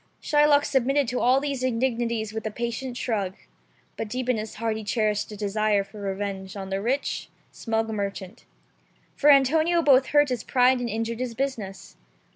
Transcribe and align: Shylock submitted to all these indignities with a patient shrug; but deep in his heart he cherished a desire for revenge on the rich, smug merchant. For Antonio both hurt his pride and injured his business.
Shylock 0.19 0.65
submitted 0.65 1.07
to 1.09 1.19
all 1.19 1.39
these 1.39 1.61
indignities 1.61 2.33
with 2.33 2.47
a 2.47 2.49
patient 2.49 2.97
shrug; 2.97 3.35
but 3.97 4.07
deep 4.07 4.29
in 4.29 4.37
his 4.37 4.55
heart 4.55 4.75
he 4.75 4.83
cherished 4.83 5.31
a 5.31 5.37
desire 5.37 5.83
for 5.83 6.01
revenge 6.01 6.55
on 6.57 6.71
the 6.71 6.81
rich, 6.81 7.29
smug 7.51 7.87
merchant. 7.87 8.45
For 9.15 9.29
Antonio 9.29 9.83
both 9.83 10.07
hurt 10.07 10.29
his 10.29 10.43
pride 10.43 10.79
and 10.79 10.89
injured 10.89 11.19
his 11.19 11.35
business. 11.35 11.97